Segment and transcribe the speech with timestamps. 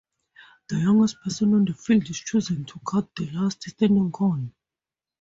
[0.69, 4.51] The youngest person on the field is chosen to cut the last standing corn.